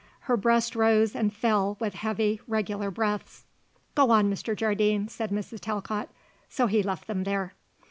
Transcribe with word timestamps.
Her 0.21 0.35
breast 0.35 0.75
rose 0.75 1.13
and 1.15 1.31
fell 1.31 1.77
with 1.79 1.93
heavy, 1.93 2.41
regular 2.47 2.89
breaths. 2.89 3.45
"Go 3.93 4.09
on, 4.09 4.31
Mr. 4.31 4.55
Jardine," 4.55 5.07
said 5.09 5.29
Mrs. 5.29 5.59
Talcott. 5.59 6.09
So 6.49 6.65
he 6.65 6.81
left 6.81 7.05
them 7.05 7.23
there. 7.23 7.53